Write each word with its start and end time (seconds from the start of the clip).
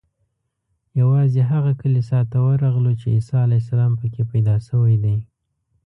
یوازې 1.01 1.41
هغه 1.51 1.71
کلیسا 1.81 2.19
ته 2.31 2.37
ورغلو 2.47 2.91
چې 2.99 3.07
عیسی 3.15 3.35
علیه 3.45 3.61
السلام 3.63 3.93
په 3.99 4.05
کې 4.13 4.23
پیدا 4.31 4.55
شوی 4.67 4.95
دی. 5.03 5.15